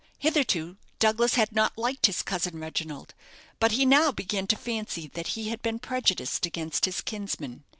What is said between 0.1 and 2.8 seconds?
Hitherto Douglas had not liked his cousin,